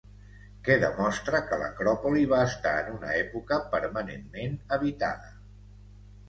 [0.67, 5.31] Què demostra que l'Acròpoli va estar en una època permanentment habitada?